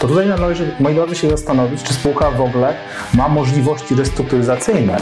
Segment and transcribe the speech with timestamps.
[0.00, 2.74] to tutaj należy, moi drodzy, się zastanowić, czy spółka w ogóle
[3.14, 5.00] ma możliwości restrukturyzacyjne.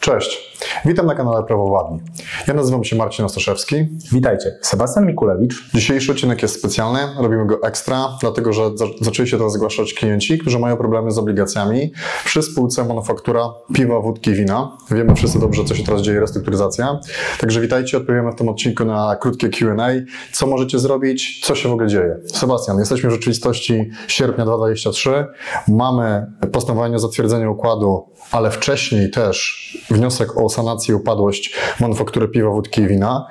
[0.00, 0.43] Cześć,
[0.84, 2.00] witam na kanale Prawo Władni.
[2.48, 3.76] Ja nazywam się Marcin Ostaszewski.
[4.12, 5.70] Witajcie, Sebastian Mikulewicz.
[5.74, 10.38] Dzisiejszy odcinek jest specjalny, robimy go ekstra, dlatego że za zaczęli się teraz zgłaszać klienci,
[10.38, 11.92] którzy mają problemy z obligacjami
[12.24, 14.76] przy spółce manufaktura piwa, wódki i wina.
[14.90, 17.00] Wiemy wszyscy dobrze, co się teraz dzieje, restrukturyzacja.
[17.40, 19.88] Także witajcie, odpowiemy w tym odcinku na krótkie Q&A.
[20.32, 22.16] Co możecie zrobić, co się w ogóle dzieje?
[22.26, 25.26] Sebastian, jesteśmy w rzeczywistości sierpnia 2023.
[25.68, 32.80] Mamy postępowanie o zatwierdzenie układu, ale wcześniej też wniosek o sanację upadłość manufaktury piwa, wódki
[32.80, 33.26] i wina.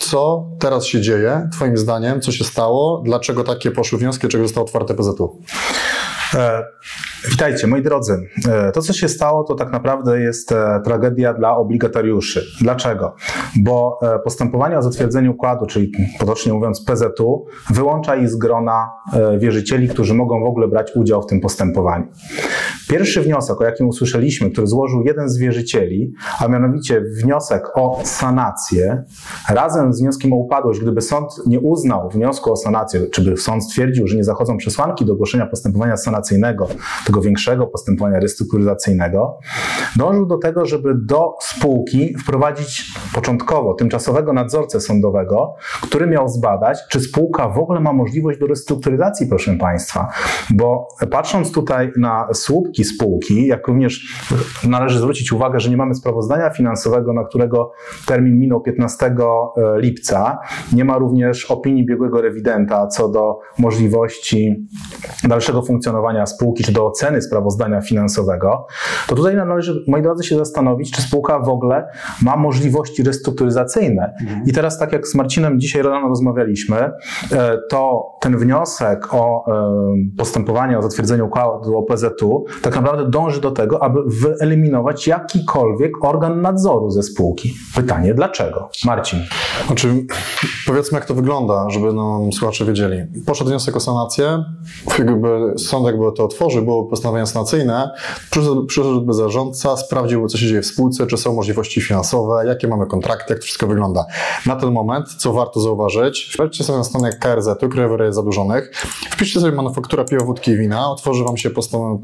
[0.00, 2.20] Co teraz się dzieje, Twoim zdaniem?
[2.20, 3.02] Co się stało?
[3.04, 4.20] Dlaczego takie poszły wnioski?
[4.20, 5.40] Dlaczego zostało otwarte PZU?
[6.34, 6.62] E,
[7.30, 8.28] witajcie, moi drodzy.
[8.48, 12.42] E, to, co się stało, to tak naprawdę jest e, tragedia dla obligatariuszy.
[12.60, 13.14] Dlaczego?
[13.62, 18.90] Bo e, postępowanie o zatwierdzeniu układu, czyli potocznie mówiąc PZU, wyłącza ich z grona
[19.38, 22.06] wierzycieli, którzy mogą w ogóle brać udział w tym postępowaniu.
[22.88, 29.04] Pierwszy wniosek, o jakim usłyszeliśmy, który złożył jeden z wierzycieli, a mianowicie wniosek o sanację,
[29.48, 33.64] razem z wnioskiem o upadłość, gdyby sąd nie uznał wniosku o sanację, czy by sąd
[33.64, 36.68] stwierdził, że nie zachodzą przesłanki do ogłoszenia postępowania sanacyjnego,
[37.06, 39.38] tego większego postępowania restrukturyzacyjnego,
[39.96, 47.00] dążył do tego, żeby do spółki wprowadzić początkowo tymczasowego nadzorcę sądowego, który miał zbadać, czy
[47.00, 50.08] spółka w ogóle ma możliwość do restrukturyzacji, proszę Państwa.
[50.50, 54.14] Bo patrząc tutaj na słupki spółki, jak również
[54.68, 57.72] należy zwrócić uwagę, że nie mamy sprawozdania finansowego, na którego
[58.06, 59.14] termin minął 15
[59.76, 60.38] lipca.
[60.72, 64.66] Nie ma również opinii biegłego rewidenta co do możliwości
[65.24, 68.66] dalszego funkcjonowania spółki, czy do oceny sprawozdania finansowego,
[69.08, 71.88] to tutaj należy, moi drodzy, się zastanowić, czy spółka w ogóle
[72.22, 74.14] ma możliwości restrukturyzacyjne.
[74.46, 76.92] I teraz, tak jak z Marcinem dzisiaj rano rozmawialiśmy, e,
[77.70, 83.82] to ten wniosek o e, postępowanie o zatwierdzenie układu OPZU tak naprawdę dąży do tego,
[83.82, 87.54] aby wyeliminować jakikolwiek organ nadzoru ze spółki.
[87.74, 88.68] Pytanie, dlaczego?
[88.84, 89.18] Marcin.
[89.66, 90.06] Znaczy,
[90.66, 92.96] powiedzmy, jak to wygląda, żeby nam słuchacze wiedzieli.
[93.26, 94.44] Poszedł wniosek o sanację,
[94.98, 97.90] jakby sąd jakby to otworzył, było postanowienie sanacyjne,
[98.30, 102.86] przyszedł, przyszedłby zarządca, sprawdziłby, co się dzieje w spółce, czy są możliwości finansowe, jakie mamy
[102.86, 104.04] kontrakty, jak to wszystko wygląda.
[104.46, 108.70] Na ten moment, co warto zauważyć, wejdźcie sobie na stronę KRZ-u, Krajowy Rejestr Zadłużonych,
[109.10, 111.50] wpiszcie sobie manufaktura piwa, wódki i wina, otworzy Wam się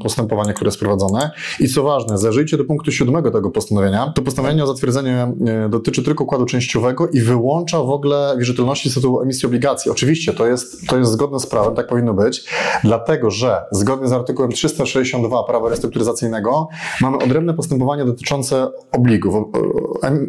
[0.03, 4.11] postępowanie, które jest prowadzone i co ważne, zajrzyjcie do punktu siódmego tego postanowienia.
[4.15, 8.93] To postanowienie o zatwierdzeniu e, dotyczy tylko układu częściowego i wyłącza w ogóle wierzytelności z
[8.93, 9.91] tytułu emisji obligacji.
[9.91, 12.45] Oczywiście to jest, to jest zgodne z prawem, tak powinno być,
[12.83, 16.67] dlatego że zgodnie z artykułem 362 prawa restrukturyzacyjnego
[17.01, 19.35] mamy odrębne postępowanie dotyczące obligów.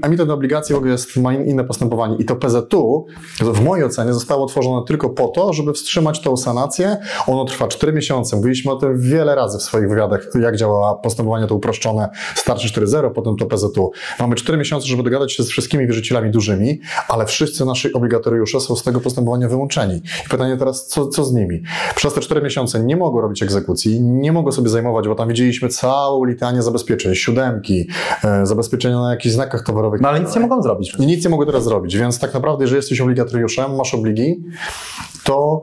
[0.03, 3.07] Emitent obligacji w ogóle jest, ma inne postępowanie i to PZU
[3.41, 6.97] w mojej ocenie zostało tworzone tylko po to, żeby wstrzymać tą sanację.
[7.27, 8.37] Ono trwa 4 miesiące.
[8.37, 13.11] Mówiliśmy o tym wiele razy w swoich wywiadach, jak działa postępowanie to uproszczone starczy 4.0,
[13.11, 13.91] potem to PZU.
[14.21, 18.77] Mamy 4 miesiące, żeby dogadać się z wszystkimi wierzycielami dużymi, ale wszyscy nasi obligatoriusze są
[18.77, 19.97] z tego postępowania wyłączeni.
[20.27, 21.63] I pytanie teraz, co, co z nimi?
[21.95, 25.69] Przez te 4 miesiące nie mogą robić egzekucji, nie mogą sobie zajmować, bo tam widzieliśmy
[25.69, 27.89] całą litanię zabezpieczeń, siódemki,
[28.25, 30.01] e, zabezpieczenia na jakichś znakach towarowych.
[30.01, 30.95] No ale nic nie mogą zrobić.
[30.99, 34.45] I nic nie mogą teraz zrobić, więc tak naprawdę, jeżeli jesteś obligatoriuszem, masz obligi,
[35.25, 35.63] to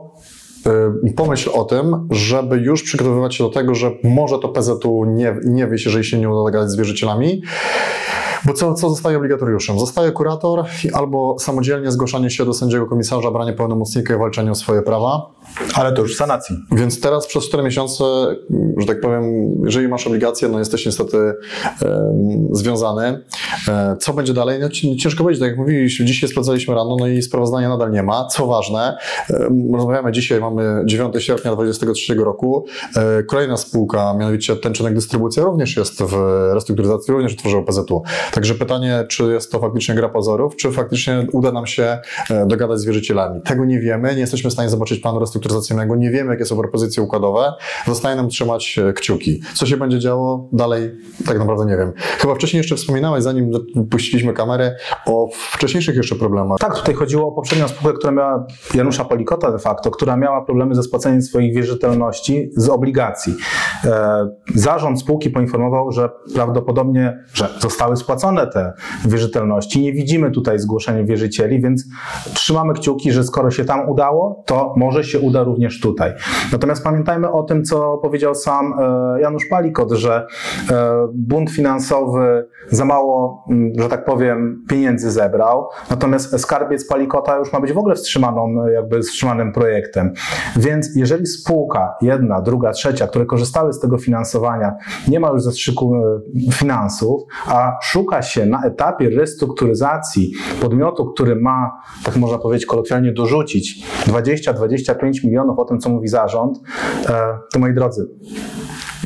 [1.06, 5.36] y, pomyśl o tym, żeby już przygotowywać się do tego, że może to PZU nie,
[5.44, 7.42] nie wyjść, jeżeli się nie uda dogadać z wierzycielami.
[8.44, 9.78] Bo co, co zostaje obligatoriuszem?
[9.78, 14.82] Zostaje kurator albo samodzielnie zgłaszanie się do sędziego komisarza, branie pełnomocnika i walczenie o swoje
[14.82, 15.30] prawa.
[15.74, 16.56] Ale to już w sanacji.
[16.72, 18.04] Więc teraz przez 4 miesiące,
[18.76, 19.24] że tak powiem,
[19.64, 21.34] jeżeli masz obligacje, no jesteś niestety um,
[22.52, 23.24] związany.
[23.68, 24.60] E, co będzie dalej?
[24.60, 28.26] No, ciężko powiedzieć, tak jak mówiliśmy, dzisiaj sprawdzaliśmy rano, no i sprawozdania nadal nie ma.
[28.26, 28.96] Co ważne,
[29.30, 32.64] um, rozmawiamy dzisiaj, mamy 9 sierpnia 2023 roku.
[32.96, 36.14] E, kolejna spółka, mianowicie Tęczenek Dystrybucja, również jest w
[36.54, 38.02] restrukturyzacji, również otworzył PZU.
[38.32, 41.98] Także pytanie, czy jest to faktycznie gra pozorów, czy faktycznie uda nam się
[42.30, 43.42] e, dogadać z wierzycielami.
[43.42, 47.02] Tego nie wiemy, nie jesteśmy w stanie zobaczyć planu restrukturyzacyjnego, nie wiemy, jakie są propozycje
[47.02, 47.52] układowe.
[47.86, 49.42] Zostaje nam trzymać e, kciuki.
[49.54, 50.90] Co się będzie działo dalej,
[51.26, 51.92] tak naprawdę nie wiem.
[52.18, 53.52] Chyba wcześniej jeszcze wspominałeś, zanim
[53.90, 54.76] puściliśmy kamerę,
[55.06, 56.58] o wcześniejszych jeszcze problemach.
[56.58, 60.74] Tak, tutaj chodziło o poprzednią spółkę, która miała Janusza Polikota de facto, która miała problemy
[60.74, 63.34] ze spłaceniem swoich wierzytelności z obligacji.
[63.84, 68.72] E, zarząd spółki poinformował, że prawdopodobnie, że zostały spłacone spłacone te
[69.04, 69.80] wierzytelności.
[69.80, 71.84] Nie widzimy tutaj zgłoszenia wierzycieli, więc
[72.34, 76.12] trzymamy kciuki, że skoro się tam udało, to może się uda również tutaj.
[76.52, 80.26] Natomiast pamiętajmy o tym, co powiedział sam e, Janusz Palikot, że
[80.70, 87.52] e, bunt finansowy za mało, mm, że tak powiem, pieniędzy zebrał, natomiast skarbiec Palikota już
[87.52, 90.12] ma być w ogóle wstrzymaną, jakby wstrzymanym projektem.
[90.56, 94.74] Więc jeżeli spółka, jedna, druga, trzecia, które korzystały z tego finansowania,
[95.08, 96.20] nie ma już zastrzyku e,
[96.52, 101.70] finansów, a szuka się na etapie restrukturyzacji podmiotu, który ma,
[102.04, 106.58] tak można powiedzieć kolokwialnie, dorzucić 20-25 milionów o tym, co mówi zarząd,
[107.08, 108.08] e, to moi drodzy,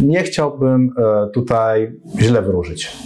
[0.03, 2.97] nie chciałbym e, tutaj źle wróżyć.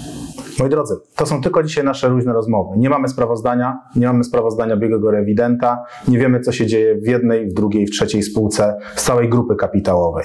[0.60, 2.78] Moi drodzy, to są tylko dzisiaj nasze luźne rozmowy.
[2.78, 7.48] Nie mamy sprawozdania, nie mamy sprawozdania biegłego rewidenta, nie wiemy, co się dzieje w jednej,
[7.48, 10.24] w drugiej, w trzeciej spółce z całej grupy kapitałowej.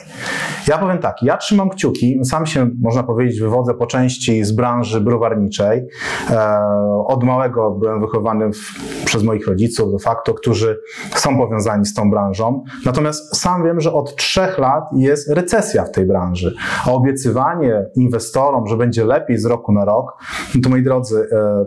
[0.68, 5.02] Ja powiem tak, ja trzymam kciuki, sam się, można powiedzieć, wywodzę po części z branży
[5.02, 5.88] browarniczej.
[6.30, 6.60] E,
[7.08, 10.80] od małego byłem wychowany w, przez moich rodziców, de facto, którzy
[11.16, 12.64] są powiązani z tą branżą.
[12.86, 16.56] Natomiast sam wiem, że od trzech lat jest recesja w tej branży,
[16.88, 20.25] a obiecywanie inwestorom, że będzie lepiej z roku na rok,
[20.56, 21.66] no to moi drodzy, e,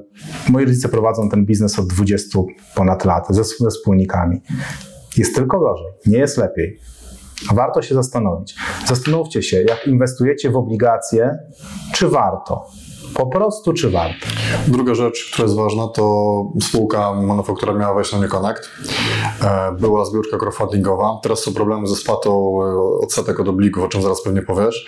[0.49, 2.39] moi rodzice prowadzą ten biznes od 20
[2.75, 4.41] ponad lat ze, ze wspólnikami.
[5.17, 6.79] Jest tylko gorzej, nie jest lepiej.
[7.55, 8.55] Warto się zastanowić.
[8.87, 11.39] Zastanówcie się, jak inwestujecie w obligacje,
[11.95, 12.67] czy warto.
[13.15, 14.27] Po prostu, czy warto?
[14.69, 18.71] Druga rzecz, która jest ważna, to spółka manufaktura miała wejść na NewConnect.
[19.43, 21.21] E, była zbiórka crowdfundingowa.
[21.23, 24.87] Teraz są problemy ze spłatą e, odsetek od obligów, o czym zaraz pewnie powiesz.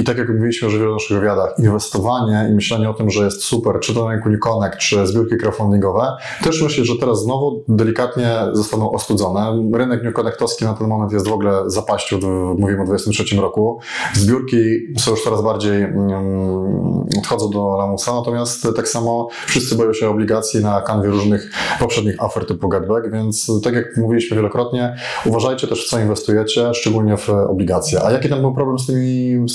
[0.00, 3.24] I tak jak mówiliśmy już w wielu naszych wywiadach, inwestowanie i myślenie o tym, że
[3.24, 7.64] jest super, czy to na rynku NewConnect, czy zbiórki crowdfundingowe, też myślę, że teraz znowu
[7.68, 9.70] delikatnie zostaną ostudzone.
[9.74, 12.18] Rynek NewConnectowski na ten moment jest w ogóle zapaścił,
[12.58, 13.80] mówimy o 2023 roku.
[14.14, 14.56] Zbiórki
[14.98, 17.06] są już coraz bardziej um,
[17.48, 21.50] do lamusa, natomiast tak samo wszyscy boją się obligacji na kanwie różnych
[21.80, 24.96] poprzednich afer typu getback, więc tak jak mówiliśmy wielokrotnie,
[25.26, 28.02] uważajcie też w co inwestujecie, szczególnie w obligacje.
[28.04, 29.46] A jaki tam był problem z tymi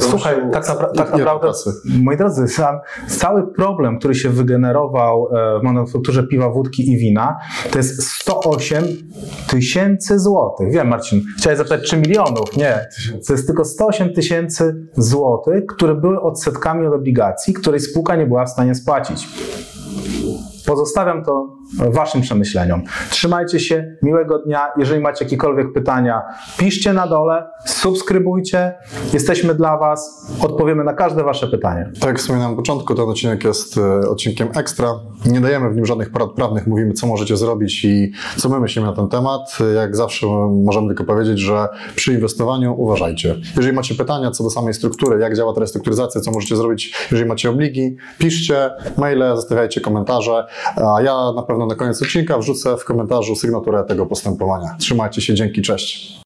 [0.00, 1.52] Słuchaj, tak, napra- tak naprawdę,
[2.02, 2.78] moi drodzy, sam,
[3.08, 7.38] cały problem, który się wygenerował e, w manufakturze piwa, wódki i wina,
[7.70, 8.84] to jest 108
[9.50, 10.72] tysięcy złotych.
[10.72, 12.56] Wiem, Marcin, chciałeś zapytać, czy milionów?
[12.56, 12.88] Nie.
[13.26, 18.44] To jest tylko 108 tysięcy złotych, które były odsetkami od obligacji, której spółka nie była
[18.44, 19.28] w stanie spłacić.
[20.66, 22.82] Pozostawiam to Waszym przemyśleniom.
[23.10, 24.68] Trzymajcie się, miłego dnia.
[24.78, 26.22] Jeżeli macie jakiekolwiek pytania,
[26.58, 28.74] piszcie na dole, subskrybujcie.
[29.12, 31.90] Jesteśmy dla Was, odpowiemy na każde Wasze pytanie.
[32.00, 34.88] Tak jak wspominałem na początku, ten odcinek jest e, odcinkiem ekstra.
[35.26, 38.86] Nie dajemy w nim żadnych porad prawnych, mówimy, co możecie zrobić i co my myślimy
[38.86, 39.58] na ten temat.
[39.76, 40.26] Jak zawsze
[40.64, 43.36] możemy tylko powiedzieć, że przy inwestowaniu uważajcie.
[43.56, 47.28] Jeżeli macie pytania co do samej struktury, jak działa ta restrukturyzacja, co możecie zrobić, jeżeli
[47.28, 50.46] macie obligi, piszcie, maile, zostawiajcie komentarze,
[50.76, 54.76] a ja na pewno na koniec odcinka wrzucę w komentarzu sygnaturę tego postępowania.
[54.78, 56.18] Trzymajcie się, dzięki, cześć.